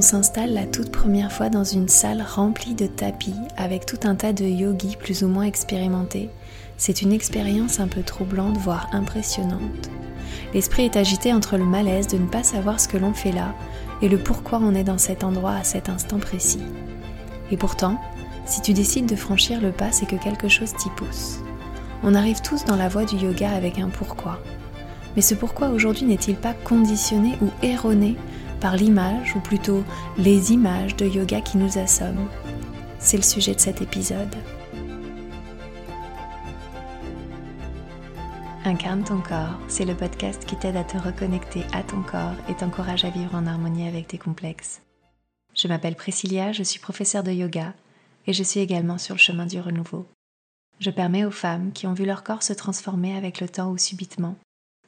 [0.00, 4.32] S'installe la toute première fois dans une salle remplie de tapis avec tout un tas
[4.32, 6.30] de yogis plus ou moins expérimentés,
[6.76, 9.90] c'est une expérience un peu troublante, voire impressionnante.
[10.54, 13.54] L'esprit est agité entre le malaise de ne pas savoir ce que l'on fait là
[14.00, 16.62] et le pourquoi on est dans cet endroit à cet instant précis.
[17.50, 18.00] Et pourtant,
[18.46, 21.40] si tu décides de franchir le pas, c'est que quelque chose t'y pousse.
[22.04, 24.40] On arrive tous dans la voie du yoga avec un pourquoi.
[25.16, 28.16] Mais ce pourquoi aujourd'hui n'est-il pas conditionné ou erroné
[28.60, 29.84] par l'image, ou plutôt
[30.16, 32.28] les images de yoga qui nous assomment
[32.98, 34.34] C'est le sujet de cet épisode.
[38.64, 42.54] Incarne ton corps, c'est le podcast qui t'aide à te reconnecter à ton corps et
[42.54, 44.82] t'encourage à vivre en harmonie avec tes complexes.
[45.54, 47.72] Je m'appelle Priscilla, je suis professeure de yoga
[48.26, 50.06] et je suis également sur le chemin du renouveau.
[50.80, 53.78] Je permets aux femmes qui ont vu leur corps se transformer avec le temps ou
[53.78, 54.36] subitement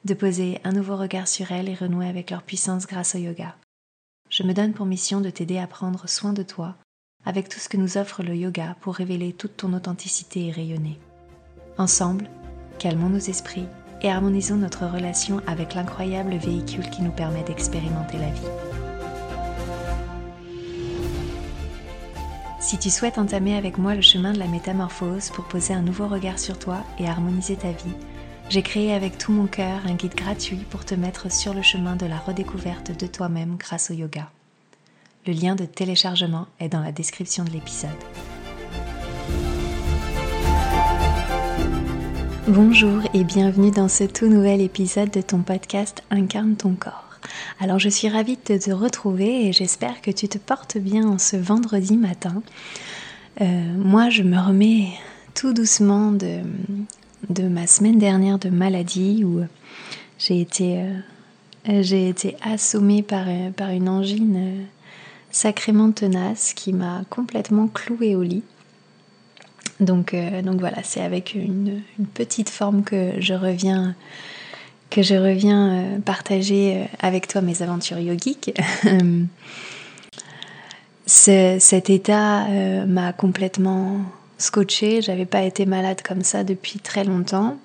[0.05, 3.55] de poser un nouveau regard sur elles et renouer avec leur puissance grâce au yoga.
[4.31, 6.75] Je me donne pour mission de t'aider à prendre soin de toi
[7.25, 10.97] avec tout ce que nous offre le yoga pour révéler toute ton authenticité et rayonner.
[11.77, 12.29] Ensemble,
[12.79, 13.65] calmons nos esprits
[14.01, 18.47] et harmonisons notre relation avec l'incroyable véhicule qui nous permet d'expérimenter la vie.
[22.61, 26.07] Si tu souhaites entamer avec moi le chemin de la métamorphose pour poser un nouveau
[26.07, 27.95] regard sur toi et harmoniser ta vie,
[28.51, 31.95] j'ai créé avec tout mon cœur un guide gratuit pour te mettre sur le chemin
[31.95, 34.29] de la redécouverte de toi-même grâce au yoga.
[35.25, 37.91] Le lien de téléchargement est dans la description de l'épisode.
[42.49, 47.19] Bonjour et bienvenue dans ce tout nouvel épisode de ton podcast Incarne ton corps.
[47.61, 51.19] Alors je suis ravie de te retrouver et j'espère que tu te portes bien en
[51.19, 52.43] ce vendredi matin.
[53.39, 54.89] Euh, moi je me remets
[55.35, 56.41] tout doucement de,
[57.29, 59.41] de ma semaine dernière de maladie où
[60.17, 60.81] j'ai été,
[61.69, 64.67] euh, j'ai été assommée par, par une angine
[65.31, 68.43] sacrément tenace qui m'a complètement clouée au lit.
[69.81, 71.81] Donc, euh, donc voilà, c'est avec une,
[72.13, 73.95] petite forme que je reviens,
[74.97, 78.53] euh, partager euh, avec toi mes aventures yogiques.
[81.07, 82.47] cet état
[82.87, 83.97] m'a complètement
[84.41, 85.01] scotché.
[85.01, 87.57] J'avais pas été malade comme ça depuis très longtemps.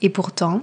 [0.00, 0.62] Et pourtant,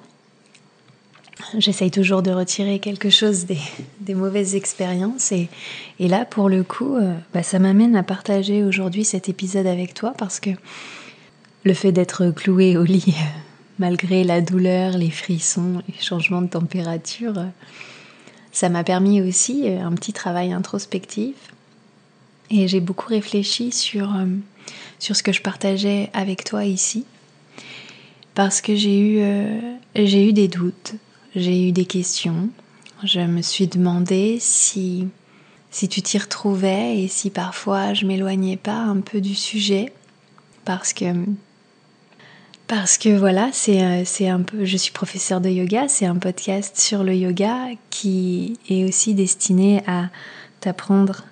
[1.57, 5.31] j'essaye toujours de retirer quelque chose des, mauvaises expériences.
[5.31, 5.49] Et,
[5.99, 10.13] là, pour le coup, euh, bah, ça m'amène à partager aujourd'hui cet épisode avec toi
[10.17, 10.51] parce que
[11.63, 13.15] le fait d'être cloué au lit,
[13.79, 17.45] malgré la douleur, les frissons, les changements de température,
[18.51, 21.35] ça m'a permis aussi euh, un petit travail introspectif.
[22.51, 24.25] Et j'ai beaucoup réfléchi sur, euh,
[25.05, 27.05] sur ce que je partageais avec toi ici
[28.33, 29.23] parce que j'ai eu,
[29.95, 30.95] j'ai eu des doutes,
[31.35, 32.49] j'ai eu des questions.
[33.03, 35.07] Je me suis demandé si,
[35.69, 39.93] si tu t'y retrouvais et si parfois je m'éloignais pas un peu du sujet.
[40.65, 41.05] Parce que,
[42.67, 46.77] parce que voilà, c'est, c'est un peu, je suis professeur de yoga, c'est un podcast
[46.77, 50.09] sur le yoga qui est aussi destiné à
[50.61, 51.23] t'apprendre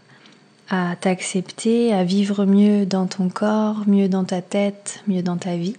[0.76, 5.56] à t'accepter, à vivre mieux dans ton corps, mieux dans ta tête, mieux dans ta
[5.56, 5.76] vie.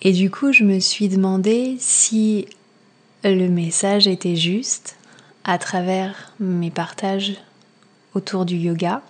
[0.00, 2.46] Et du coup, je me suis demandé si
[3.22, 4.96] le message était juste
[5.44, 7.34] à travers mes partages
[8.14, 9.02] autour du yoga.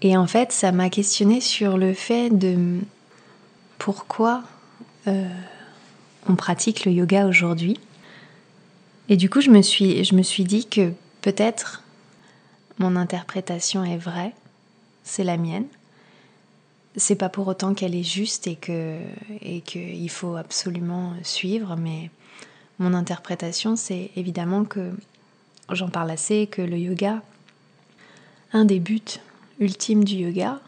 [0.00, 2.78] Et en fait, ça m'a questionné sur le fait de
[3.76, 4.44] pourquoi
[5.08, 5.28] euh,
[6.26, 7.78] on pratique le yoga aujourd'hui.
[9.10, 10.90] Et du coup, je me suis, je me suis dit que
[11.20, 11.83] peut-être
[12.78, 14.34] mon interprétation est vraie,
[15.04, 15.66] c'est la mienne.
[16.96, 18.98] C'est pas pour autant qu'elle est juste et que
[19.40, 22.10] et qu'il faut absolument suivre, mais
[22.78, 24.92] mon interprétation, c'est évidemment que
[25.70, 27.22] j'en parle assez, que le yoga,
[28.52, 29.20] un des buts
[29.58, 30.60] ultimes du yoga,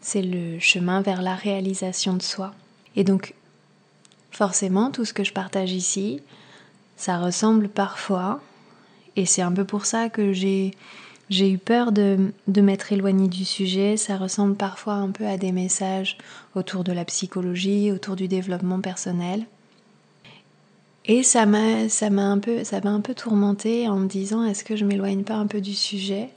[0.00, 2.54] c'est le chemin vers la réalisation de soi.
[2.96, 3.34] Et donc,
[4.30, 6.20] forcément, tout ce que je partage ici,
[6.96, 8.40] ça ressemble parfois,
[9.16, 10.72] et c'est un peu pour ça que j'ai
[11.30, 13.96] eu peur de, m'être éloignée du sujet.
[13.96, 16.16] Ça ressemble parfois un peu à des messages
[16.54, 19.44] autour de la psychologie, autour du développement personnel.
[21.04, 24.76] Et ça m'a, un peu, ça m'a un peu tourmenté en me disant est-ce que
[24.76, 26.28] je m'éloigne pas un peu du sujet?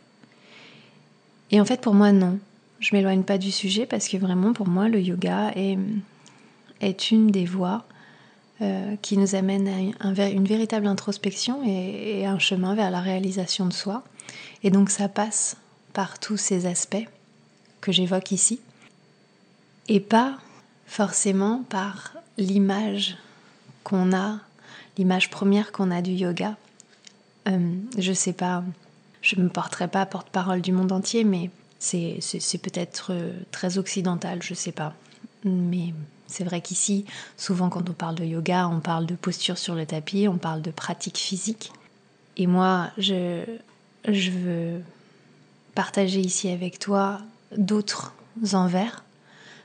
[1.52, 2.40] Et en fait, pour moi, non.
[2.80, 5.78] Je m'éloigne pas du sujet parce que vraiment, pour moi, le yoga est,
[6.82, 7.86] est une des voies
[8.62, 13.74] euh, qui nous amène à une véritable introspection et, un chemin vers la réalisation de
[13.74, 14.04] soi.
[14.64, 15.58] Et donc, ça passe
[15.94, 17.08] par tous ces aspects
[17.82, 18.60] que j'évoque ici
[19.88, 20.38] et pas
[20.88, 23.18] forcément par l'image
[23.84, 24.40] qu'on a
[24.98, 26.56] l'image première qu'on a du yoga.
[27.48, 28.64] Euh, je sais pas,
[29.22, 31.50] je me porterai pas porte-parole du monde entier, mais
[31.80, 34.94] c'est peut-être euh, très occidental, je sais pas.
[35.44, 35.94] Mais
[36.28, 37.06] c'est vrai qu'ici,
[37.38, 40.62] souvent quand on parle de yoga, on parle de posture sur le tapis, on parle
[40.62, 41.72] de pratique physique.
[42.38, 43.44] Et moi, je,
[44.08, 44.82] je veux
[45.74, 47.20] partager ici avec toi
[47.58, 48.14] d'autres
[48.54, 49.04] envers,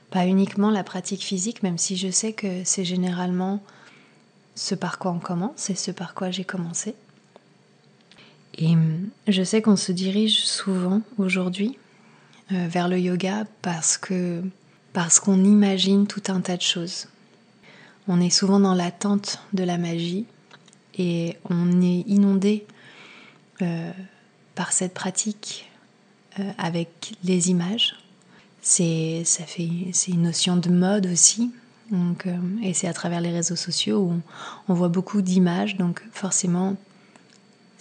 [0.09, 3.61] pas uniquement la pratique physique, même si je sais que c'est généralement
[4.55, 6.95] ce par quoi on commence et ce par quoi j'ai commencé.
[8.57, 11.77] Et hum, je sais qu'on se dirige souvent aujourd'hui
[12.51, 14.43] euh, vers le yoga parce que
[14.93, 17.07] parce qu'on imagine tout un tas de choses.
[18.07, 20.25] On est souvent dans l'attente de la magie
[20.97, 22.65] et on est inondé
[23.61, 23.91] euh,
[24.55, 25.69] par cette pratique
[26.39, 27.95] euh, avec les images.
[28.61, 31.51] C'est ça fait c'est une notion de mode aussi.
[31.89, 32.25] Donc,
[32.63, 34.21] et c'est à travers les réseaux sociaux où on,
[34.69, 35.75] on voit beaucoup d'images.
[35.75, 36.77] Donc forcément,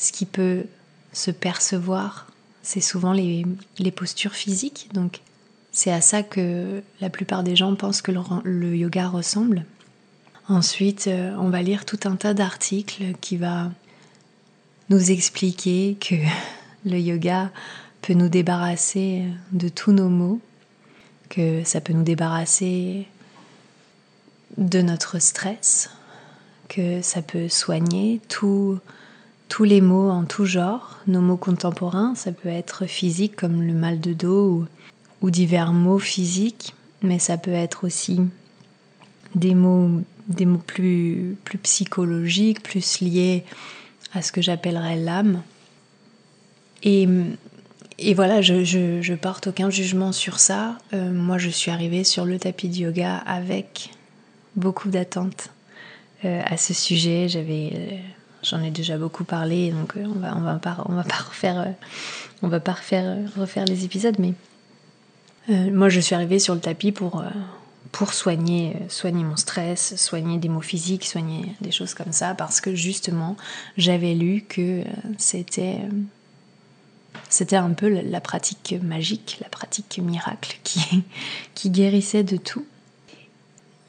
[0.01, 0.65] ce qui peut
[1.13, 2.27] se percevoir,
[2.63, 3.45] c'est souvent les,
[3.95, 4.89] postures physiques.
[4.93, 5.21] Donc
[5.73, 8.13] c'est à ça que la plupart des gens pensent que
[8.45, 9.65] le, yoga ressemble.
[10.49, 13.71] Ensuite, euh, on va lire tout un tas d'articles qui va
[14.89, 16.17] nous expliquer que
[16.85, 17.51] le yoga
[18.03, 20.41] peut nous débarrasser de tous nos maux,
[21.29, 23.07] que ça peut nous débarrasser
[24.57, 25.91] de notre stress,
[26.69, 28.79] que ça peut soigner tout,
[29.49, 33.75] tous les mots en tout genre, nos mots contemporains, ça peut être physique comme le
[33.75, 34.67] mal de dos ou,
[35.29, 38.21] divers mots physiques, mais ça peut être aussi
[39.35, 43.45] des mots, des mots plus, plus psychologiques, plus liés
[44.15, 45.43] à ce que j'appellerais l'âme.
[46.83, 47.07] Et,
[47.99, 50.79] et, voilà, je, je, porte aucun jugement sur ça.
[50.95, 53.91] Euh, moi, je suis arrivée sur le tapis de yoga avec
[54.57, 55.51] beaucoup d'attentes
[56.25, 57.29] euh, à ce sujet.
[57.29, 57.97] J'avais euh,
[58.43, 61.75] J'en ai déjà beaucoup parlé, donc on va, on va pas, on va pas refaire,
[62.41, 64.33] on va pas refaire, refaire les épisodes, mais
[65.51, 67.25] moi je suis arrivée sur le tapis pour,
[67.93, 72.61] pour soigner, soigner mon stress, soigner des maux physiques, soigner des choses comme ça, parce
[72.61, 73.37] que justement
[73.77, 74.83] j'avais lu que
[75.19, 75.79] c'était
[77.29, 81.05] c'était un peu la pratique magique, la pratique miracle qui,
[81.55, 82.65] qui guérissait de tout.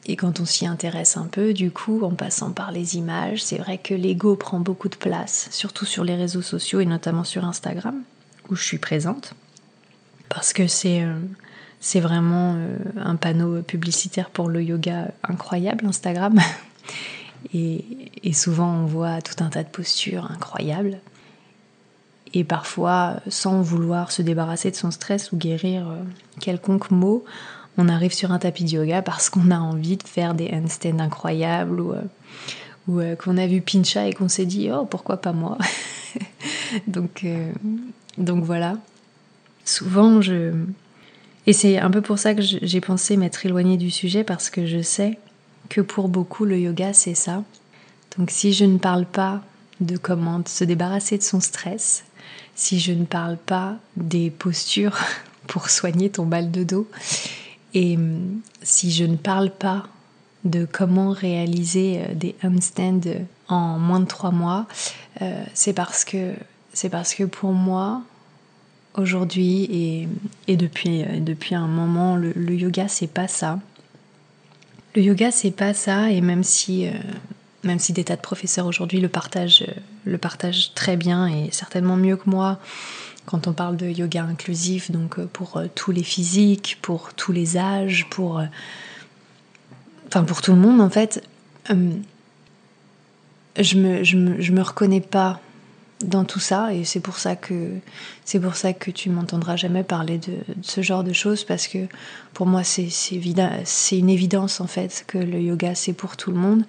[0.06, 3.58] Et quand on s'y intéresse un peu, du coup, en passant par les images, c'est
[3.58, 7.46] vrai que l'ego prend beaucoup de place, surtout sur les réseaux sociaux et notamment sur
[7.46, 8.02] Instagram,
[8.50, 9.34] où je suis présente.
[10.28, 11.14] Parce que c'est euh,
[11.82, 16.40] c'est vraiment euh, un panneau publicitaire pour le yoga incroyable, Instagram.
[17.56, 21.00] Et, souvent, on voit tout un tas de postures incroyables.
[22.36, 25.96] Et parfois, sans vouloir se débarrasser de son stress ou guérir euh,
[26.40, 27.26] quelconque mot,
[27.80, 31.00] on arrive sur un tapis de yoga parce qu'on a envie de faire des handstands
[31.00, 31.96] incroyables ou,
[33.00, 35.58] euh, qu'on a vu Pincha et qu'on s'est dit oh pourquoi pas moi?
[36.88, 37.26] Donc,
[38.18, 38.78] donc voilà.
[39.66, 40.54] Souvent je...
[41.48, 44.66] Et c'est un peu pour ça que j'ai pensé m'être éloignée du sujet parce que
[44.66, 45.18] je sais
[45.70, 47.44] que pour beaucoup le yoga c'est ça.
[48.18, 49.42] Donc si je ne parle pas
[49.80, 52.04] de comment se débarrasser de son stress,
[52.56, 54.98] si je ne parle pas des postures
[55.48, 56.88] pour soigner ton mal de dos,
[57.74, 59.88] et hum, si je ne parle pas
[60.44, 63.02] de comment réaliser euh, des handstands
[63.48, 64.68] en moins de trois mois,
[65.22, 66.06] euh, c'est parce
[66.74, 68.02] c'est parce que pour moi
[68.96, 70.08] aujourd'hui et,
[70.48, 73.60] et depuis euh, depuis un moment le, yoga c'est pas ça.
[74.96, 76.88] Le yoga c'est pas ça et même si
[77.64, 79.66] même si des tas de professeurs aujourd'hui le partagent
[80.04, 82.60] le partagent très bien et certainement mieux que moi
[83.26, 87.32] quand on parle de yoga inclusif, donc euh, pour euh, tous les physiques, pour tous
[87.32, 88.46] les âges, pour, euh,
[90.24, 91.24] pour tout le monde en fait,
[91.70, 91.76] je
[93.76, 95.40] me, je me, je me reconnais pas
[96.04, 97.70] dans tout ça et c'est pour ça que
[98.26, 101.88] c'est pour ça que tu m'entendras jamais parler de, ce genre de choses parce que
[102.34, 106.38] pour moi c'est c'est une évidence en fait que le yoga c'est pour tout le
[106.38, 106.64] monde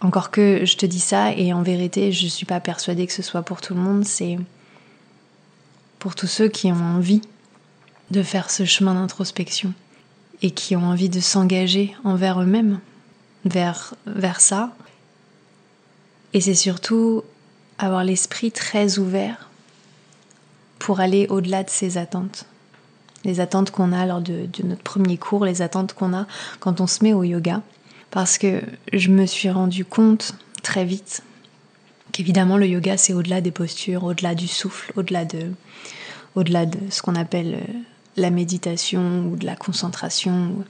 [0.00, 3.22] encore que je te dis ça et en vérité je suis pas persuadée que ce
[3.22, 4.38] soit pour tout le monde c'est
[5.98, 7.20] pour tous ceux qui ont envie
[8.10, 9.72] de faire ce chemin d'introspection
[10.42, 12.80] et qui ont envie de s'engager envers eux-mêmes,
[13.44, 14.74] vers, vers ça.
[16.32, 17.22] Et c'est surtout
[17.84, 19.48] avoir l'esprit très ouvert
[20.78, 22.46] pour aller au-delà de ces attentes.
[23.24, 26.26] Les attentes qu'on a lors de, de, notre premier cours, les attentes qu'on a
[26.58, 27.62] quand on se met au yoga.
[28.10, 31.22] Parce que je me suis rendu compte très vite
[32.12, 35.52] qu'évidemment le yoga c'est au-delà des postures, au-delà du souffle, au-delà de,
[36.34, 37.72] au-delà de ce qu'on appelle euh,
[38.16, 40.64] la méditation ou de la concentration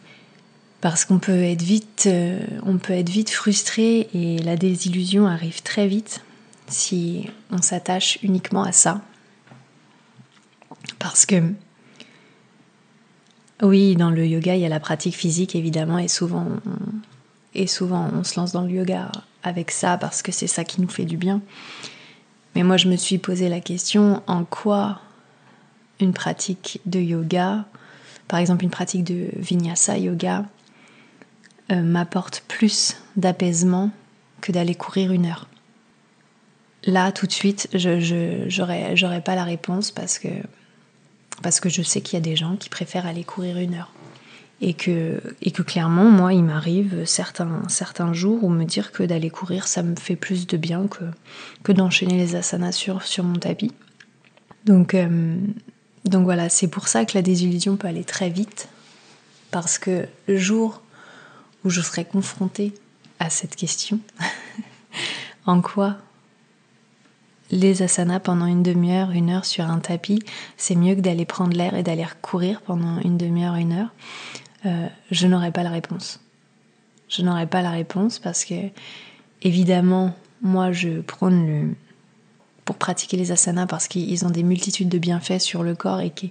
[0.81, 2.39] parce qu'on peut euh,
[2.83, 6.23] peut être vite frustré et la désillusion arrive très vite
[6.71, 9.01] si on s'attache uniquement à ça.
[10.99, 11.53] Parce que
[13.63, 16.47] oui, dans le yoga, il y a la pratique physique évidemment, et souvent,
[17.55, 19.11] et souvent on se lance dans le yoga
[19.43, 21.41] avec ça parce que c'est ça qui nous fait du bien.
[22.55, 25.01] Mais moi, je me suis posé la question en quoi
[26.01, 27.65] une pratique de yoga,
[28.27, 30.45] par exemple une pratique de vinyasa yoga,
[31.71, 33.91] euh, m'apporte plus d'apaisement
[34.41, 35.47] que d'aller courir une heure?
[36.85, 40.29] Là, tout de suite, je n'aurais pas la réponse parce que,
[41.43, 43.93] parce que je sais qu'il y a des gens qui préfèrent aller courir une heure.
[44.63, 49.03] Et que, et que clairement, moi, il m'arrive certains, certains jours où me dire que
[49.03, 51.05] d'aller courir, ça me fait plus de bien que,
[51.63, 53.73] que d'enchaîner les asanas sur, sur mon tapis.
[54.67, 55.35] Donc, euh,
[56.05, 58.69] donc voilà, c'est pour ça que la désillusion peut aller très vite.
[59.51, 60.83] Parce que le jour
[61.65, 62.75] où je serai confrontée
[63.19, 63.99] à cette question,
[65.47, 65.97] en quoi
[67.51, 70.21] les asanas pendant une demi-heure, une heure sur un tapis,
[70.57, 73.93] c'est mieux que d'aller prendre l'air et d'aller courir pendant une demi-heure, une heure,
[74.67, 76.21] euh, je n'aurai pas la réponse.
[77.09, 78.55] Je n'aurai pas la réponse parce que,
[79.43, 81.75] évidemment, moi je prône le,
[82.65, 86.11] pour pratiquer les asanas parce qu'ils ont des multitudes de bienfaits sur le corps et
[86.11, 86.31] qui,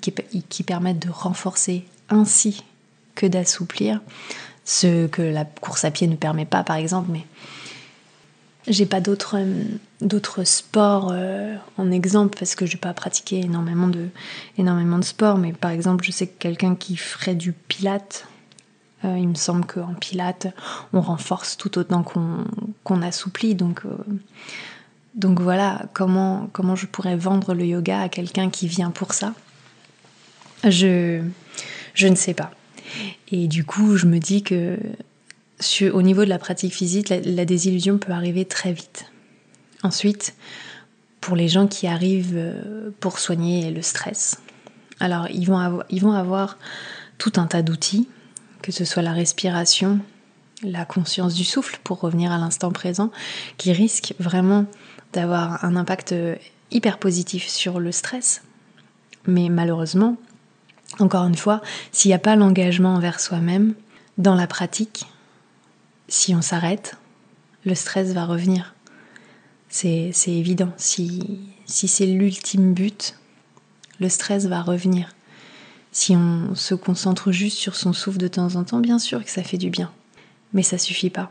[0.00, 2.62] qui, permettent de renforcer ainsi
[3.14, 4.00] que d'assouplir
[4.64, 7.24] ce que la course à pied ne permet pas par exemple mais
[8.66, 9.38] j'ai pas d'autres
[10.00, 14.08] d'autres sports euh, en exemple parce que je n'ai pas pratiqué énormément de
[14.58, 18.26] énormément de sports mais par exemple je sais que quelqu'un qui ferait du pilate
[19.04, 20.48] euh, il me semble qu'en pilate
[20.92, 23.96] on renforce tout autant qu'on assouplit donc euh,
[25.14, 29.34] donc voilà, comment, comment je pourrais vendre le yoga à quelqu'un qui vient pour ça?
[30.64, 31.22] Je,
[31.94, 32.50] je ne sais pas.
[33.30, 34.78] Et du coup, je me dis que
[35.92, 39.06] au niveau de la pratique physique, la, désillusion peut arriver très vite.
[39.82, 40.34] Ensuite,
[41.20, 44.40] pour les gens qui arrivent euh, pour soigner le stress,
[45.00, 46.58] alors ils vont avoir, ils vont avoir
[47.18, 48.08] tout un tas d'outils,
[48.62, 50.00] que ce soit la respiration,
[50.62, 53.10] la conscience du souffle, pour revenir à l'instant présent,
[53.56, 54.66] qui risquent vraiment
[55.12, 56.14] d'avoir un impact
[56.70, 58.42] hyper positif sur le stress.
[59.26, 60.16] Mais malheureusement,
[60.98, 61.60] encore une fois,
[61.92, 63.74] s'il n'y a pas l'engagement envers soi-même,
[64.18, 65.06] dans la pratique,
[66.10, 66.96] si on s'arrête,
[67.64, 68.74] le stress va revenir.
[69.68, 70.72] C'est évident.
[70.76, 73.16] Si, si c'est l'ultime but,
[74.00, 75.14] le stress va revenir.
[75.92, 79.30] Si on se concentre juste sur son souffle de temps en temps, bien sûr que
[79.30, 79.92] ça fait du bien.
[80.52, 81.30] Mais ça suffit pas.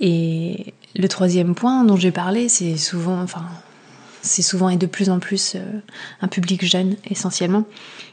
[0.00, 3.46] Et le troisième point dont j'ai parlé, c'est souvent, enfin,
[4.24, 5.60] c'est souvent et de plus en plus euh,
[6.20, 7.64] un public jeune essentiellement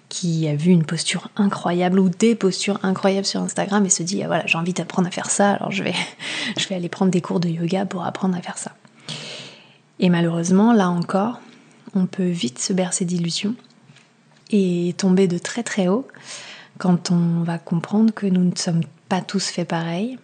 [0.10, 4.22] qui a vu une posture incroyable ou des postures incroyables sur Instagram et se dit
[4.24, 5.96] ah, voilà j'ai envie d'apprendre à faire ça alors je vais
[6.58, 8.76] je vais aller prendre des cours de yoga pour apprendre à faire ça.
[10.00, 11.40] Et malheureusement là encore
[11.96, 13.56] on peut vite se bercer d'illusions
[14.52, 16.08] et tomber de très très haut
[16.78, 20.18] quand on va comprendre que nous ne sommes pas tous faits pareil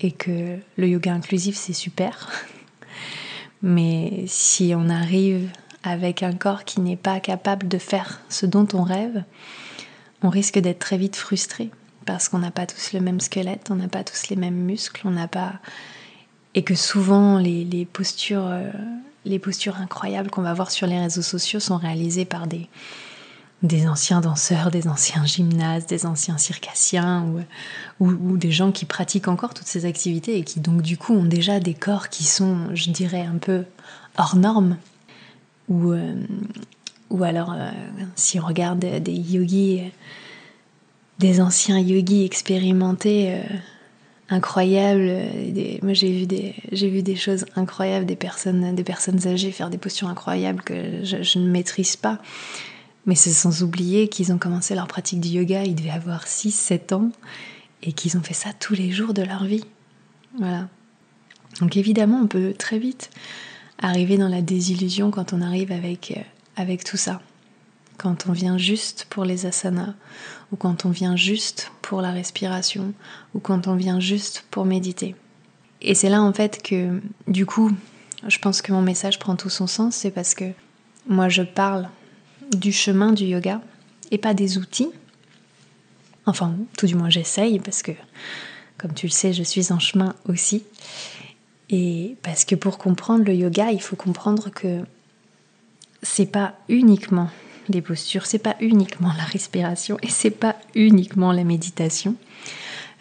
[0.00, 2.28] et que le yoga inclusif c'est super.
[3.62, 5.48] Mais si on arrive
[5.82, 9.24] avec un corps qui n'est pas capable de faire ce dont on rêve,
[10.22, 11.70] on risque d'être très vite frustré
[12.04, 15.02] parce qu'on n'a pas tous le même squelette, on n'a pas tous les mêmes muscles,
[15.06, 15.54] on n'a pas
[16.54, 18.70] et que souvent les, postures euh,
[19.24, 22.68] les postures incroyables qu'on va voir sur les réseaux sociaux sont réalisées par des
[23.62, 27.26] des anciens danseurs, des anciens gymnastes, des anciens circassiens
[28.00, 31.24] ou, des gens qui pratiquent encore toutes ces activités et qui donc du coup ont
[31.24, 33.64] déjà des corps qui sont, je dirais, un peu
[34.18, 34.76] hors normes.
[35.68, 36.14] Ou, euh,
[37.10, 37.70] ou alors, euh,
[38.16, 39.92] si on regarde des yogis,
[41.20, 43.42] des anciens yogis expérimentés, euh,
[44.28, 45.12] incroyables,
[45.82, 49.70] moi j'ai vu, des, j'ai vu des choses incroyables, des personnes, des personnes âgées faire
[49.70, 52.18] des postures incroyables que je ne maîtrise pas.
[53.06, 56.94] Mais c'est sans oublier qu'ils ont commencé leur pratique du yoga, ils devaient avoir 6-7
[56.94, 57.10] ans,
[57.82, 59.64] et qu'ils ont fait ça tous les jours de leur vie.
[60.38, 60.68] Voilà.
[61.60, 63.10] Donc évidemment, on peut très vite
[63.78, 66.20] arriver dans la désillusion quand on arrive avec, euh,
[66.56, 67.20] avec tout ça.
[67.98, 69.94] Quand on vient juste pour les asanas,
[70.50, 72.94] ou quand on vient juste pour la respiration,
[73.34, 75.14] ou quand on vient juste pour méditer.
[75.82, 77.70] Et c'est là en fait que, du coup,
[78.26, 80.44] je pense que mon message prend tout son sens, c'est parce que
[81.08, 81.88] moi je parle
[82.56, 83.60] du chemin du yoga
[84.10, 84.90] et pas des outils.
[86.26, 87.92] Enfin, tout du moins j'essaye parce que,
[88.78, 90.64] comme tu le sais, je suis en chemin aussi.
[91.70, 94.82] Et parce que pour comprendre le yoga, il faut comprendre que
[96.02, 97.30] c'est pas uniquement
[97.68, 102.16] les postures, c'est pas uniquement la respiration et c'est pas uniquement la méditation.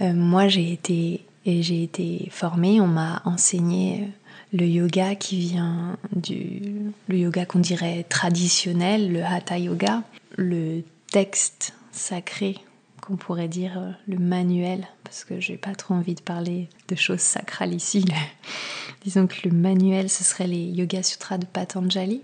[0.02, 4.08] Euh, moi, j'ai été et j'ai été formée, on m'a enseigné
[4.54, 10.04] le yoga qui vient du le yoga qu'on dirait traditionnel, le hatha yoga,
[10.38, 12.58] le texte sacré
[13.02, 16.96] qu'on pourrait dire euh, le manuel, parce que j'ai pas trop envie de parler de
[16.96, 18.06] choses sacrales ici.
[19.04, 22.22] Disons que le manuel, ce serait les Yoga Sutras de Patanjali.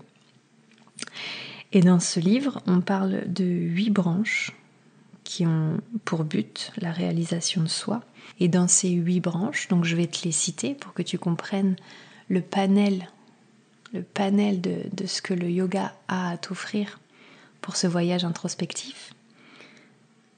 [1.72, 4.52] Et dans ce livre, on parle de huit branches
[5.24, 8.00] qui ont pour but la réalisation de soi.
[8.38, 11.74] Et dans ces huit branches, donc je vais te les citer pour que tu comprennes
[12.28, 13.08] le panel,
[13.92, 17.00] le panel de, de ce que le yoga a à t'offrir
[17.60, 19.14] pour ce voyage introspectif.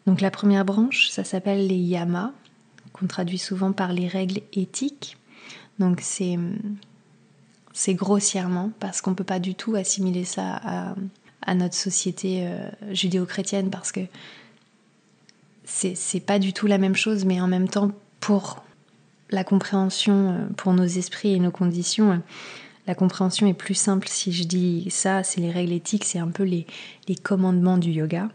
[0.07, 2.33] Donc la première branche, ça s'appelle les yamas,
[2.93, 5.17] qu'on traduit souvent par les règles éthiques.
[5.79, 6.39] Donc c'est
[7.73, 10.95] c'est grossièrement parce qu'on peut pas du tout assimiler ça à,
[11.43, 14.01] à notre société euh, judéo-chrétienne parce que
[15.65, 18.65] c'est pas du tout la même chose, mais en même temps pour
[19.31, 22.19] la compréhension, euh, pour nos esprits et nos conditions, euh,
[22.87, 26.29] la compréhension est plus simple si je dis ça, c'est les règles éthiques, c'est un
[26.29, 26.67] peu les,
[27.09, 28.29] les commandements du yoga.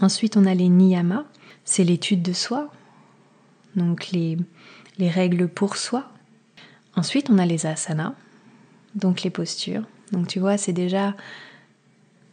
[0.00, 1.24] Ensuite, on a les niyamas,
[1.64, 2.70] c'est l'étude de soi,
[3.76, 4.36] donc les,
[4.98, 6.10] les règles pour soi.
[6.96, 8.14] Ensuite, on a les asanas,
[8.94, 9.84] donc les postures.
[10.12, 11.14] Donc tu vois, c'est déjà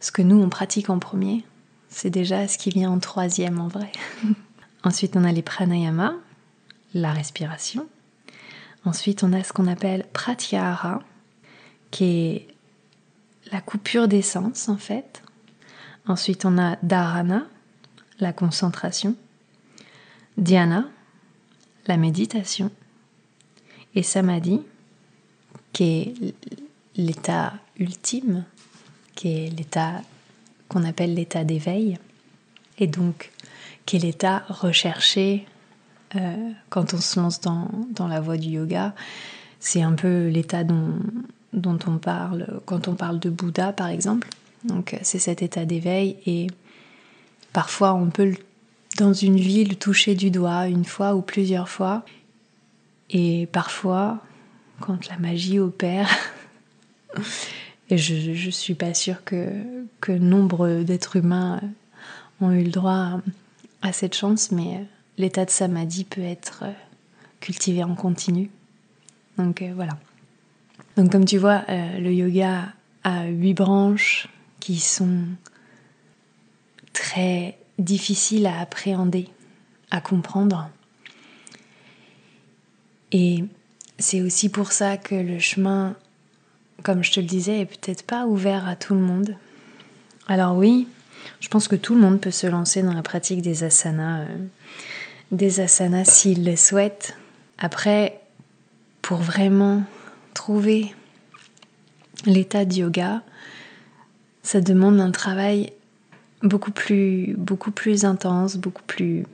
[0.00, 1.44] ce que nous, on pratique en premier.
[1.88, 3.92] C'est déjà ce qui vient en troisième en vrai.
[4.84, 6.14] Ensuite, on a les pranayama,
[6.94, 7.86] la respiration.
[8.84, 11.02] Ensuite, on a ce qu'on appelle pratyahara,
[11.90, 12.48] qui est
[13.50, 15.22] la coupure d'essence en fait.
[16.06, 17.46] Ensuite, on a dharana,
[18.18, 19.14] la concentration,
[20.36, 20.88] dhyana,
[21.86, 22.70] la méditation,
[23.94, 24.60] et samadhi,
[25.72, 26.34] qui est
[26.96, 28.44] l'état ultime,
[29.14, 30.02] qui est l'état
[30.68, 31.98] qu'on appelle l'état d'éveil,
[32.78, 33.30] et donc
[33.86, 35.46] qui est l'état recherché
[36.16, 38.94] euh, quand on se lance dans, dans la voie du yoga.
[39.60, 40.94] C'est un peu l'état dont,
[41.52, 44.28] dont on parle quand on parle de Bouddha, par exemple.
[44.64, 46.46] Donc c'est cet état d'éveil et
[47.52, 48.34] parfois on peut
[48.98, 52.04] dans une vie le toucher du doigt une fois ou plusieurs fois
[53.10, 54.18] et parfois
[54.80, 56.08] quand la magie opère
[57.90, 59.48] et je, je suis pas sûre que,
[60.00, 61.60] que nombre d'êtres humains
[62.40, 63.20] ont eu le droit
[63.80, 64.84] à cette chance mais
[65.18, 66.64] l'état de samadhi peut être
[67.40, 68.50] cultivé en continu
[69.38, 69.98] donc euh, voilà
[70.96, 72.72] donc comme tu vois euh, le yoga
[73.04, 74.28] a huit branches
[74.60, 75.24] qui sont
[76.92, 79.28] très difficiles à appréhender,
[79.90, 80.70] à comprendre.
[83.10, 83.44] Et
[83.98, 85.96] c'est aussi pour ça que le chemin,
[86.82, 89.36] comme je te le disais, est peut-être pas ouvert à tout le monde.
[90.28, 90.88] Alors oui,
[91.40, 94.36] je pense que tout le monde peut se lancer dans la pratique des asanas, euh,
[95.32, 97.16] des asanas s'il le souhaite.
[97.58, 98.20] Après,
[99.00, 99.82] pour vraiment
[100.34, 100.94] trouver
[102.26, 103.22] l'état de yoga,
[104.42, 105.72] ça demande un travail
[106.42, 109.24] beaucoup plus, beaucoup plus intense, beaucoup plus.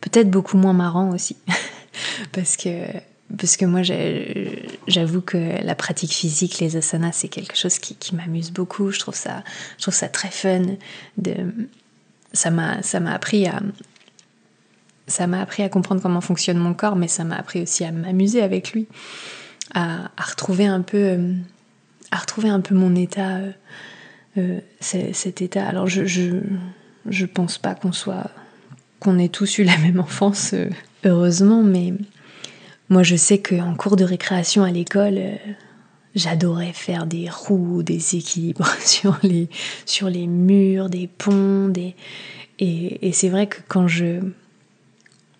[0.00, 1.36] peut-être beaucoup moins marrant aussi.
[2.32, 2.86] parce que.
[3.38, 3.82] Parce que moi,
[4.86, 8.92] j'avoue que la pratique physique, les asanas, c'est quelque chose qui, m'amuse beaucoup.
[8.92, 9.42] Je trouve ça,
[9.78, 10.62] je trouve ça très fun.
[11.18, 11.34] De,
[12.32, 12.78] ça m'a
[13.12, 13.60] appris à,
[15.06, 17.92] ça m'a appris à comprendre comment fonctionne mon corps, mais ça m'a appris aussi à
[17.92, 18.88] m'amuser avec lui,
[19.74, 21.32] à, à retrouver un peu euh,
[22.10, 23.52] à retrouver un peu mon état, euh,
[24.38, 25.66] euh, cet état.
[25.66, 26.40] Alors je, je,
[27.08, 28.30] je pense pas qu'on soit,
[29.00, 30.54] qu'on ait tous eu la même enfance,
[31.04, 31.94] heureusement, mais
[32.88, 35.20] moi je sais qu'en cours de récréation à l'école,
[36.14, 39.48] j'adorais faire des roues, des équilibres sur les,
[39.84, 41.94] sur les murs, des ponts, des...
[42.58, 44.20] et c'est vrai que quand je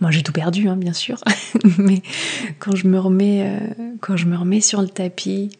[0.00, 1.22] moi, j'ai tout perdu, hein, bien sûr,
[1.78, 2.02] mais
[2.58, 3.60] quand je me remets,
[4.00, 5.50] quand je me remets sur le tapis,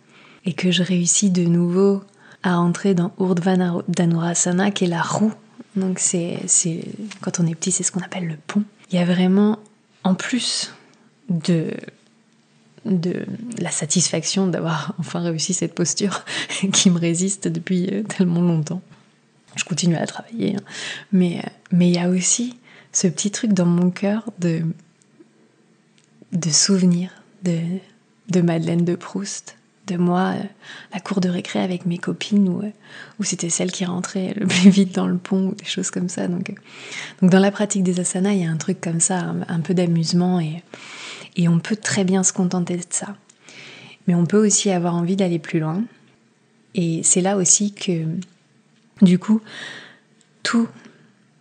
[0.46, 2.03] et que je réussis de nouveau
[2.42, 3.57] à entrer dans Urdhva
[4.70, 5.35] qui est la roue.
[5.75, 6.38] Donc c'est,
[7.20, 8.62] quand on est petit, c'est ce qu'on appelle le pont.
[8.90, 9.59] Il y a vraiment,
[10.05, 10.72] en plus
[11.29, 11.72] de
[12.85, 13.27] de
[13.59, 16.25] la satisfaction d'avoir enfin réussi cette posture
[16.72, 18.81] qui me résiste depuis euh, tellement longtemps.
[19.57, 20.62] Je continue à travailler, hein.
[21.11, 22.55] mais mais il y a aussi
[22.96, 24.62] ce petit truc dans mon cœur de
[26.32, 27.11] de souvenirs
[27.42, 27.59] de
[28.30, 30.42] de Madeleine de Proust de moi euh,
[30.94, 32.70] la cour de récré avec mes copines ou euh,
[33.20, 36.26] c'était celle qui rentrait le plus vite dans le pont ou des choses comme ça.
[36.26, 36.54] Donc, euh,
[37.20, 39.74] donc dans la pratique des asanas, il y a un truc comme ça, un, peu
[39.74, 40.64] d'amusement et,
[41.37, 43.14] et on peut très bien se contenter de ça.
[44.09, 45.85] Mais on peut aussi avoir envie d'aller plus loin.
[46.74, 48.06] Et c'est là aussi que,
[49.02, 49.40] du coup,
[50.42, 50.66] tout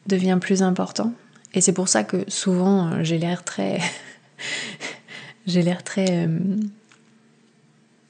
[0.06, 1.14] devient plus important.
[1.56, 3.80] Et c'est pour ça que souvent j'ai l'air très.
[5.48, 6.30] j'ai l'air très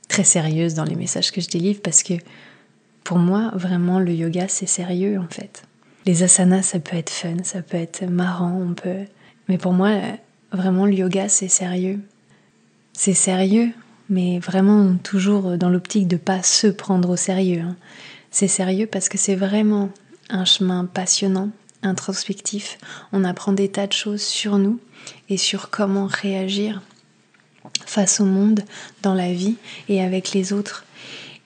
[0.08, 2.14] très sérieuse dans les messages que je délivre parce que
[3.06, 5.64] pour moi, vraiment, le yoga, c'est sérieux en fait.
[6.06, 9.06] Les asanas, ça peut être fun, ça peut être marrant, on peut.
[9.48, 9.92] Mais pour moi,
[10.52, 12.00] vraiment, le yoga, c'est sérieux.
[12.94, 13.70] C'est sérieux,
[14.10, 17.62] mais vraiment toujours dans l'optique de pas se prendre au sérieux.
[17.62, 17.76] Hein.
[18.32, 19.90] C'est sérieux parce que c'est vraiment
[20.30, 21.52] un chemin passionnant,
[21.86, 22.78] introspectif.
[23.12, 24.80] On apprend des tas de choses sur nous
[25.30, 26.82] et sur comment réagir
[27.86, 28.62] face au monde,
[29.02, 29.56] dans la vie
[29.90, 30.86] et avec les autres.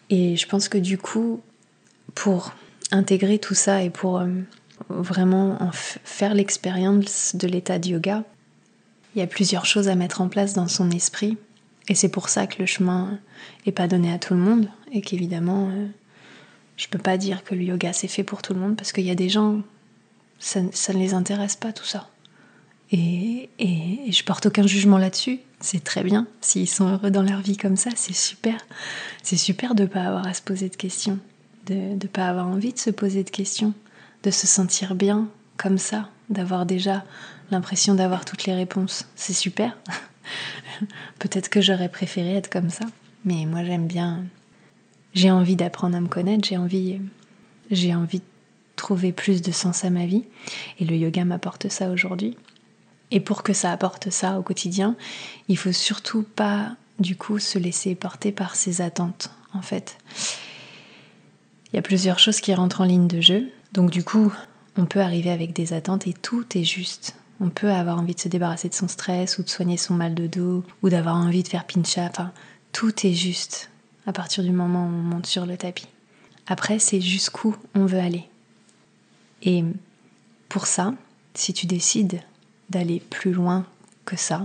[0.10, 1.42] Et je pense que du coup,
[2.16, 2.54] pour
[2.92, 4.28] intégrer tout ça et pour euh,
[4.90, 8.24] vraiment faire l'expérience de l'état de yoga,
[9.16, 11.38] il y a plusieurs choses à mettre en place dans son esprit.
[11.88, 13.20] Et c'est pour ça que le chemin
[13.66, 15.88] n'est pas donné à tout le monde et qu'évidemment, euh,
[16.78, 18.92] je ne peux pas dire que le yoga c'est fait pour tout le monde parce
[18.92, 19.62] qu'il y a des gens,
[20.40, 22.10] ça, ne les intéresse pas tout ça.
[22.92, 25.40] Et, et, je porte aucun jugement là-dessus.
[25.60, 26.26] C'est très bien.
[26.42, 28.56] S'ils sont heureux dans leur vie comme ça, c'est super.
[29.22, 31.20] C'est super de ne pas avoir à se poser de questions,
[31.68, 33.74] de ne pas avoir envie de se poser de questions,
[34.24, 37.04] de se sentir bien comme ça, d'avoir déjà
[37.52, 39.06] l'impression d'avoir toutes les réponses.
[39.16, 39.78] C'est super.
[41.20, 42.86] Peut-être que j'aurais préféré être comme ça,
[43.26, 44.24] mais moi j'aime bien.
[45.14, 47.02] J'ai envie d'apprendre à me connaître, j'ai envie,
[47.72, 48.22] j'ai envie
[48.80, 50.24] trouver plus de sens à ma vie,
[50.80, 52.36] et le yoga m'apporte ça aujourd'hui.
[53.12, 54.96] Et pour que ça apporte ça au quotidien,
[55.48, 59.98] il faut surtout pas du coup se laisser porter par ses attentes en fait.
[61.72, 63.50] Il y a plusieurs choses qui rentrent en ligne de jeu.
[63.74, 64.34] Donc du coup,
[64.78, 67.16] on peut arriver avec des attentes et tout est juste.
[67.40, 70.14] On peut avoir envie de se débarrasser de son stress ou de soigner son mal
[70.14, 72.08] de dos ou d'avoir envie de faire pincha.
[72.10, 72.32] Enfin,
[72.72, 73.70] tout est juste
[74.08, 75.88] à partir du moment où on monte sur le tapis.
[76.48, 78.28] Après, c'est jusqu'où on veut aller.
[79.44, 79.64] Et
[80.50, 80.94] pour ça,
[81.34, 82.22] si tu décides
[82.70, 83.66] d'aller plus loin
[84.06, 84.44] que ça,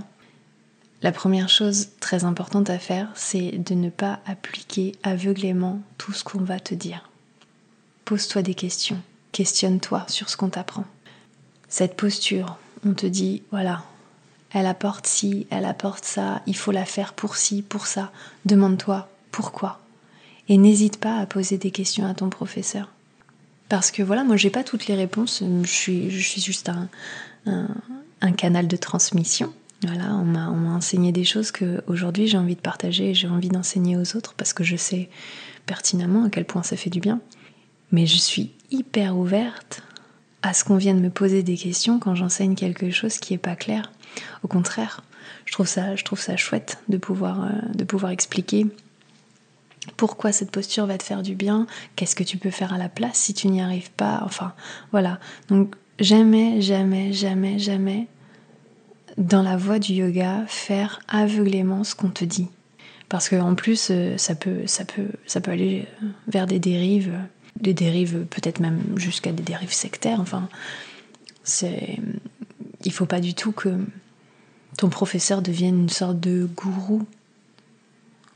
[1.02, 6.24] la première chose très importante à faire, c'est de ne pas appliquer aveuglément tout ce
[6.24, 7.10] qu'on va te dire.
[8.04, 9.00] Pose-toi des questions,
[9.32, 10.84] questionne-toi sur ce qu'on t'apprend.
[11.68, 13.84] Cette posture, on te dit, voilà,
[14.54, 18.12] elle apporte ci, elle apporte ça, il faut la faire pour ci, pour ça.
[18.44, 19.80] Demande-toi pourquoi.
[20.48, 22.93] Et n'hésite pas à poser des questions à ton professeur.
[23.74, 28.32] Parce que voilà, moi j'ai pas toutes les réponses, je suis, je suis juste un,
[28.36, 29.52] canal de transmission.
[29.82, 33.48] Voilà, on m'a enseigné des choses que aujourd'hui j'ai envie de partager et j'ai envie
[33.48, 35.10] d'enseigner aux autres parce que je sais
[35.66, 37.20] pertinemment à quel point ça fait du bien.
[37.90, 39.82] Mais je suis hyper ouverte
[40.42, 43.56] à ce qu'on vienne me poser des questions quand j'enseigne quelque chose qui est pas
[43.56, 43.90] clair.
[44.44, 45.02] Au contraire,
[45.46, 48.68] je trouve ça, je trouve ça chouette de pouvoir, euh, de pouvoir expliquer
[49.96, 51.66] pourquoi cette posture va te faire du bien,
[51.96, 54.22] qu'est-ce que tu peux faire à la place si tu n'y arrives pas?
[54.24, 54.54] Enfin,
[54.92, 55.18] voilà.
[55.48, 58.08] Donc jamais, jamais, jamais, jamais
[59.16, 62.48] dans la voie du yoga, faire aveuglément ce qu'on te dit.
[63.08, 67.12] Parce qu'en plus, euh, ça peut, ça, peut, ça peut aller euh, vers des dérives,
[67.60, 70.20] des dérives peut-être même jusqu'à des dérives sectaires.
[70.20, 70.48] Enfin,
[71.44, 71.98] c'est,
[72.84, 73.78] il faut pas du tout que
[74.76, 77.04] ton professeur devienne une sorte de gourou.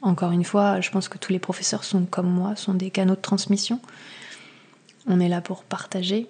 [0.01, 3.17] Encore une fois, je pense que tous les professeurs sont comme moi, sont des canaux
[3.17, 3.81] de transmission.
[5.07, 6.29] On est là pour partager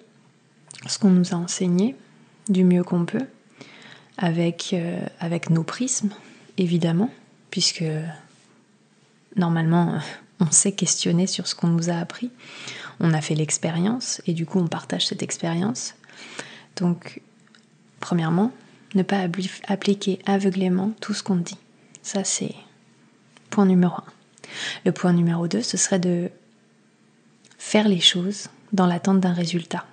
[0.87, 1.95] ce qu'on nous a enseigné
[2.47, 3.27] du mieux qu'on peut
[4.17, 6.09] avec, euh, avec nos prismes,
[6.57, 7.11] évidemment,
[7.51, 7.83] puisque
[9.35, 9.99] normalement,
[10.39, 12.31] on sait questionner sur ce qu'on nous a appris.
[12.99, 15.95] On a fait l'expérience et du coup, on partage cette expérience.
[16.75, 17.21] Donc,
[17.99, 18.51] premièrement,
[18.95, 19.27] ne pas
[19.67, 21.57] appliquer aveuglément tout ce qu'on dit.
[22.01, 22.55] Ça, c'est
[23.49, 24.03] point numéro un.
[24.85, 26.29] Le point numéro deux, ce serait de
[27.57, 29.85] faire les choses dans l'attente d'un résultat.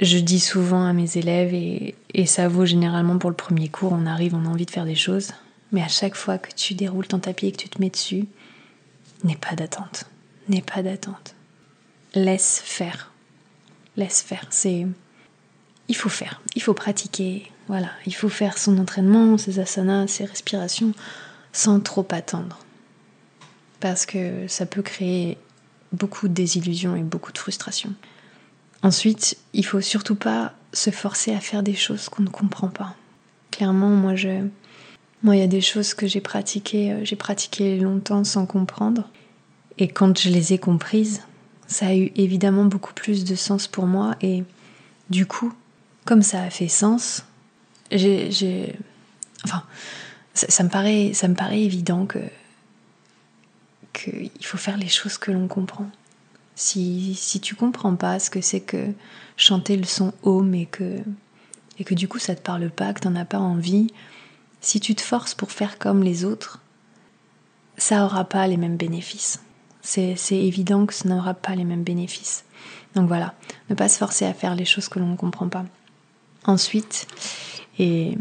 [0.00, 4.06] Je dis souvent à mes élèves, et, ça vaut généralement pour le premier cours, on
[4.06, 5.32] arrive, on a envie de faire des choses,
[5.72, 8.26] mais à chaque fois que tu déroules ton tapis et que tu te mets dessus,
[9.22, 10.06] n'aie pas d'attente.
[10.48, 11.34] N'aie pas d'attente.
[12.14, 13.12] Laisse faire.
[13.96, 14.46] Laisse faire.
[14.50, 14.86] C'est.
[15.88, 16.40] Il faut faire.
[16.54, 17.50] Il faut pratiquer.
[17.68, 17.90] Voilà.
[18.06, 20.92] Il faut faire son entraînement, ses asanas, ses respirations,
[21.54, 22.58] sans trop attendre.
[23.80, 25.38] Parce que ça peut créer
[25.92, 27.94] beaucoup de désillusions et beaucoup de frustration.
[28.82, 32.94] Ensuite, il faut surtout pas se forcer à faire des choses qu'on ne comprend pas.
[33.50, 34.46] Clairement, moi, je,
[35.22, 39.08] moi, il y a des choses que j'ai pratiquées, euh, j'ai pratiqué longtemps sans comprendre,
[39.78, 41.22] et quand je les ai comprises,
[41.66, 44.42] ça a eu évidemment beaucoup plus de sens pour moi, et
[45.08, 45.54] du coup,
[46.04, 47.24] comme ça a fait sens,
[47.90, 48.74] j'ai,
[49.44, 49.62] enfin,
[50.34, 52.18] ça, me paraît, ça me évident que
[53.92, 55.88] qu'il faut faire les choses que l'on comprend.
[56.56, 58.92] Si, si tu comprends pas ce que c'est que
[59.36, 60.98] chanter le son home et que,
[61.78, 63.88] et que du coup ça te parle pas, que t'en as pas envie,
[64.60, 66.60] si tu te forces pour faire comme les autres,
[67.76, 69.40] ça aura pas les mêmes bénéfices.
[69.82, 72.44] C'est évident que ça n'aura pas les mêmes bénéfices.
[72.94, 73.34] Donc voilà,
[73.68, 75.64] ne pas se forcer à faire les choses que l'on ne comprend pas.
[76.46, 77.06] Ensuite,
[77.78, 78.16] et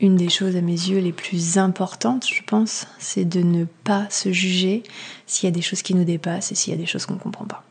[0.00, 4.06] une des choses à mes yeux les plus importantes, je pense, c'est de ne pas
[4.10, 4.82] se juger
[5.26, 7.14] s'il y a des choses qui nous dépassent et s'il y a des choses qu'on
[7.14, 7.64] ne comprend pas.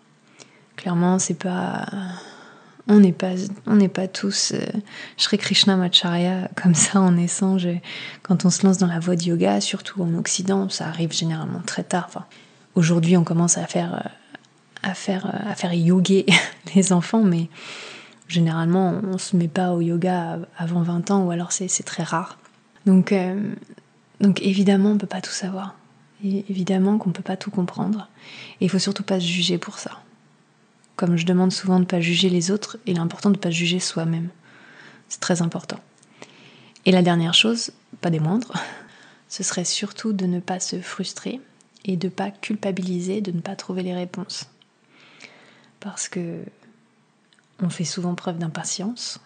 [0.75, 1.85] Clairement, c'est pas.
[2.89, 3.33] On n'est pas,
[3.65, 4.59] on n'est pas tous euh,
[5.17, 7.57] Shri Krishna Macharya comme ça en naissant.
[8.21, 11.61] quand on se lance dans la voie du yoga, surtout en Occident, ça arrive généralement
[11.65, 12.27] très tard.
[12.75, 14.09] Aujourd'hui, on commence à faire, euh,
[14.83, 16.27] à faire, euh, à faire yoguer
[16.75, 17.49] les enfants, mais
[18.27, 22.03] Généralement, on ne se met pas au yoga avant 20 ans ou alors c'est très
[22.03, 22.37] rare.
[22.85, 23.53] Donc, euh,
[24.19, 25.75] donc évidemment, on ne peut pas tout savoir.
[26.23, 28.09] Et évidemment qu'on ne peut pas tout comprendre.
[28.59, 30.01] Et il faut surtout pas se juger pour ça.
[30.95, 33.41] Comme je demande souvent de ne pas juger les autres, il est important de ne
[33.41, 34.29] pas juger soi-même.
[35.09, 35.79] C'est très important.
[36.85, 38.53] Et la dernière chose, pas des moindres,
[39.29, 41.39] ce serait surtout de ne pas se frustrer
[41.85, 44.45] et de ne pas culpabiliser, de ne pas trouver les réponses.
[45.79, 46.39] Parce que
[47.61, 49.19] on fait souvent preuve d'impatience.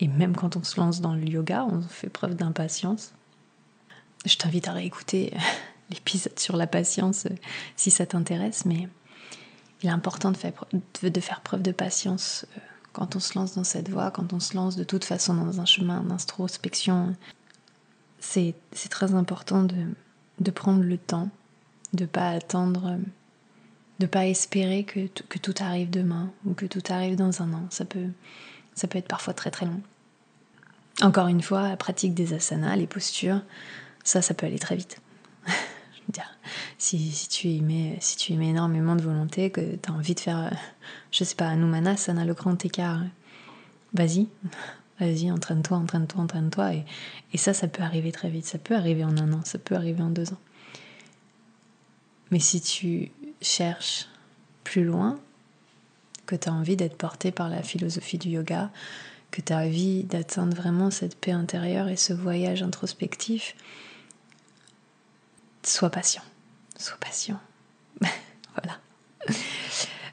[0.00, 3.12] Et même quand on se lance dans le yoga, on fait preuve d'impatience.
[4.24, 5.34] Je t'invite à réécouter
[5.90, 7.34] l'épisode sur la patience euh,
[7.76, 8.88] si ça t'intéresse, mais
[9.82, 12.60] il est important de faire, preuve de patience euh,
[12.92, 15.60] quand on se lance dans cette voie, quand on se lance de toute façon dans
[15.60, 17.14] un chemin d'introspection.
[18.18, 18.54] C'est
[18.90, 19.86] très important de,
[20.40, 21.28] de prendre le temps,
[21.92, 22.98] de ne pas attendre
[24.00, 27.52] euh, de pas espérer que, que, tout arrive demain ou que tout arrive dans un
[27.52, 27.66] an.
[27.70, 28.08] Ça peut,
[28.74, 29.80] ça peut être parfois très très long.
[31.00, 33.40] Encore une fois, la pratique des asanas, les postures,
[34.04, 35.00] ça, ça peut aller très vite.
[35.46, 36.38] Je veux dire,
[36.78, 40.14] si, si, tu y mets, si tu mets énormément de volonté, que tu as envie
[40.14, 40.52] de faire,
[41.10, 43.00] je sais pas, un ça n'a le grand écart,
[43.94, 44.28] vas-y,
[45.00, 46.74] vas-y, entraîne-toi, entraîne-toi, entraîne-toi.
[46.74, 46.84] Et,
[47.32, 48.46] et ça, ça peut arriver très vite.
[48.46, 50.40] Ça peut arriver en un an, ça peut arriver en deux ans.
[52.32, 54.08] Mais si tu cherches
[54.64, 55.18] plus loin,
[56.26, 58.70] que tu as envie d'être porté par la philosophie du yoga,
[59.30, 63.56] que tu as envie d'atteindre vraiment cette paix intérieure et ce voyage introspectif,
[65.62, 66.22] sois patient.
[66.76, 67.40] Sois patient.
[68.00, 68.78] voilà.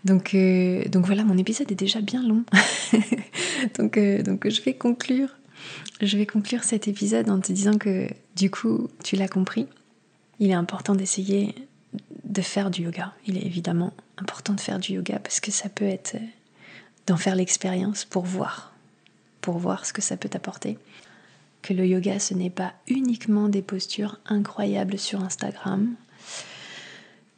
[0.06, 2.44] Donc, euh, donc voilà, mon épisode est déjà bien long.
[3.78, 5.30] donc, euh, donc je vais conclure.
[6.02, 9.68] Je vais conclure cet épisode en te disant que du coup, tu l'as compris.
[10.40, 11.54] Il est important d'essayer
[12.30, 13.14] de faire du yoga.
[13.26, 16.26] Il est évidemment important de faire du yoga parce que ça peut être euh,
[17.08, 18.74] d'en faire l'expérience pour voir,
[19.42, 20.78] pour voir ce que ça peut t'apporter.
[21.62, 25.94] Que le yoga, ce n'est pas uniquement des postures incroyables sur Instagram,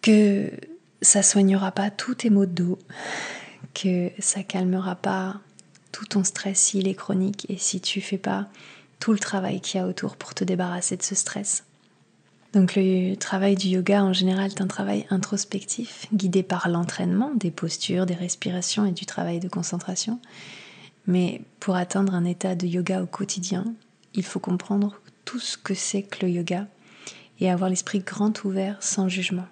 [0.02, 0.52] que
[1.02, 2.80] ça soignera pas tous tes maux de dos,
[3.74, 5.40] que ça calmera pas
[5.92, 8.48] tout ton stress s'il est chronique et si tu fais pas
[9.00, 11.64] tout le travail qu'il y a autour pour te débarrasser de ce stress.
[12.54, 17.52] Donc le travail du yoga en général est un travail introspectif, guidé par l'entraînement des
[17.52, 20.20] postures, des respirations et du travail de concentration.
[21.08, 23.66] Mais pour atteindre un état de yoga au quotidien,
[24.14, 26.68] il faut comprendre tout ce que c'est que le yoga
[27.40, 29.48] et avoir l'esprit grand ouvert sans jugement.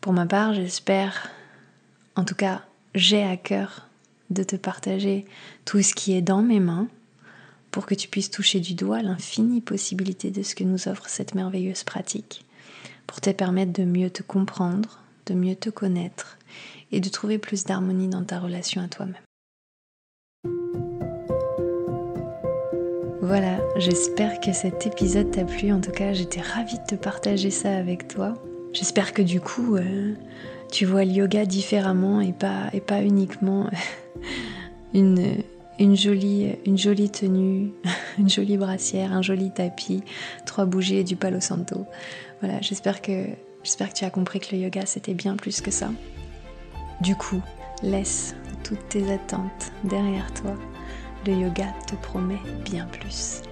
[0.00, 1.30] Pour ma part, j'espère,
[2.14, 2.62] en tout cas
[2.94, 3.88] j'ai à cœur
[4.30, 5.26] de te partager
[5.64, 6.88] tout ce qui est dans mes mains
[7.72, 11.34] pour que tu puisses toucher du doigt l'infinie possibilité de ce que nous offre cette
[11.34, 12.44] merveilleuse pratique,
[13.06, 16.38] pour te permettre de mieux te comprendre, de mieux te connaître
[16.92, 19.16] et de trouver plus d'harmonie dans ta relation à toi-même.
[23.22, 25.72] Voilà, j'espère que cet épisode t'a plu.
[25.72, 28.34] En tout cas, j'étais ravie de te partager ça avec toi.
[28.74, 30.12] J'espère que du coup, euh,
[30.70, 33.70] tu vois le yoga différemment et pas, et pas uniquement
[34.94, 35.42] une,
[35.78, 37.72] une jolie, tenue,
[38.18, 40.02] une jolie brassière, un joli tapis,
[40.46, 41.86] trois bougies et du palo santo.
[42.40, 43.26] Voilà, j'espère que,
[43.62, 45.90] j'espère que tu as compris que le yoga c'était bien plus que ça.
[47.00, 47.42] Du coup,
[47.82, 50.54] laisse toutes tes attentes derrière toi.
[51.26, 53.42] Le yoga te promet bien plus.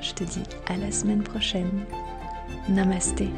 [0.00, 1.84] Je te dis à la semaine prochaine.
[2.68, 3.28] Namasté.